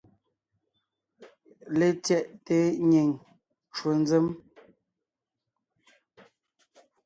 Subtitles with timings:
[1.77, 2.57] LetsyɛꞋte
[2.89, 3.09] nyìŋ
[3.71, 4.27] ncwò nzěm.